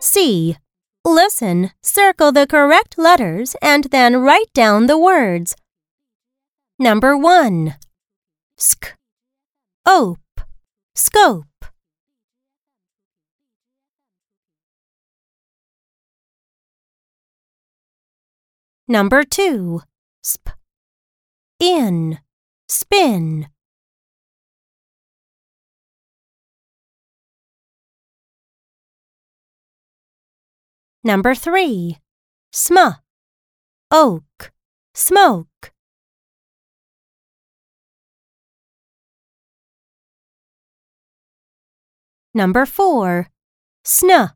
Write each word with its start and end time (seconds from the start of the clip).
C. 0.00 0.56
Listen, 1.04 1.72
circle 1.82 2.32
the 2.32 2.46
correct 2.46 2.98
letters, 2.98 3.56
and 3.60 3.84
then 3.84 4.16
write 4.18 4.52
down 4.52 4.86
the 4.86 4.98
words. 4.98 5.56
Number 6.78 7.16
1. 7.16 7.74
Sk. 8.56 8.94
Ope. 9.86 10.40
Scope. 10.94 11.44
Number 18.86 19.22
2. 19.22 19.82
Sp. 20.22 20.50
In. 21.60 22.20
Spin. 22.68 23.48
Number 31.08 31.34
3. 31.34 31.96
Sm. 32.52 32.76
Oak. 33.90 34.52
Smoke. 34.94 35.72
Number 42.34 42.66
4. 42.66 43.30
Sn. 43.86 44.32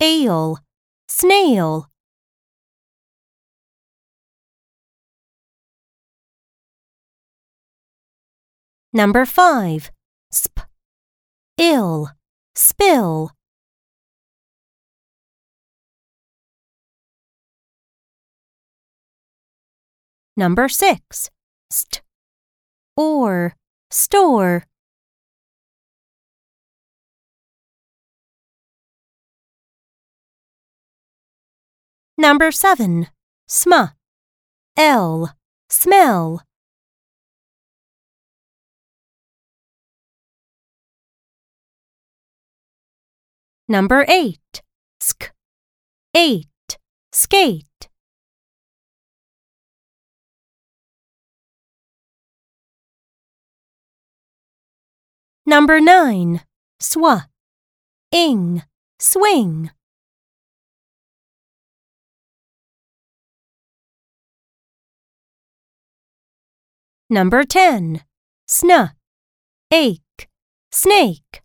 Ale. 0.00 0.56
Snail. 1.06 1.90
Number 8.94 9.26
5. 9.26 9.90
Sp. 10.32 10.64
Ill. 11.58 12.08
Spill. 12.54 13.32
Number 20.36 20.68
6. 20.68 21.30
St. 21.70 22.02
Or. 22.96 23.54
Store. 23.90 24.64
Number 32.18 32.50
7. 32.50 33.08
Sm. 33.46 33.72
L. 34.76 35.36
Smell. 35.68 36.42
Number 43.68 44.04
8. 44.08 44.62
Sk. 45.00 45.32
Eight. 46.14 46.48
Skate. 47.12 47.88
Number 55.46 55.78
9. 55.78 56.40
Swa. 56.80 57.26
Ing. 58.10 58.62
Swing. 58.98 59.70
Number 67.10 67.44
10. 67.44 68.00
Sn. 68.48 68.90
Ache. 69.70 70.28
Snake. 70.72 71.42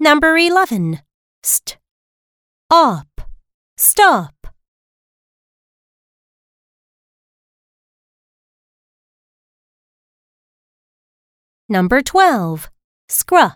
Number 0.00 0.36
11. 0.36 0.98
St. 1.42 1.78
Op. 2.70 3.06
Stop. 3.76 4.35
Number 11.68 12.00
12. 12.00 12.70
Scrub. 13.08 13.52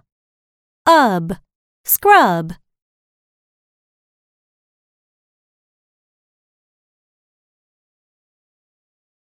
Ub. 0.84 1.36
Scrub. 1.84 2.54